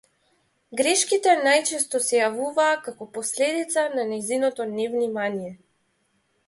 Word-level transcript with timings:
Грешките 0.79 1.35
најчесто 1.41 2.01
се 2.05 2.17
јавуваа 2.21 2.81
како 2.89 3.09
последица 3.19 3.87
на 3.99 4.09
нејзиното 4.15 4.69
невнимание. 4.75 5.55